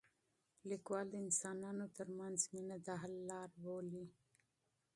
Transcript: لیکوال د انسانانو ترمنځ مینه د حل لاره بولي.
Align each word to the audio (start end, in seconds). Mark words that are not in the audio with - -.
لیکوال 0.69 1.05
د 1.11 1.15
انسانانو 1.25 1.85
ترمنځ 1.97 2.37
مینه 2.53 2.77
د 2.85 2.87
حل 3.01 3.13
لاره 3.29 3.55
بولي. 3.63 4.05